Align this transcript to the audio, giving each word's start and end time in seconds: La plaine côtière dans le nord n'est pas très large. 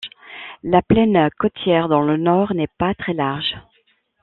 La 0.63 0.81
plaine 0.81 1.29
côtière 1.37 1.87
dans 1.87 2.01
le 2.01 2.17
nord 2.17 2.55
n'est 2.55 2.65
pas 2.79 2.95
très 2.95 3.13
large. 3.13 3.53